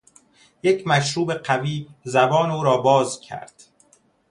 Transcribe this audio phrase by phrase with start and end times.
[0.63, 3.63] یک مشروب قوی زبان او را باز کرد.